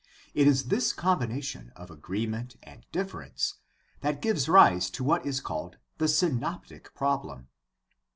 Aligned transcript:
It 0.33 0.47
is 0.47 0.69
this 0.69 0.93
combination 0.93 1.71
of 1.75 1.91
agreement 1.91 2.55
and 2.63 2.83
difference 2.91 3.57
that 3.99 4.19
gives 4.19 4.49
rise 4.49 4.89
to 4.89 5.03
what 5.03 5.27
is 5.27 5.39
called 5.39 5.77
the 5.99 6.07
synoptic 6.07 6.95
problem. 6.95 7.49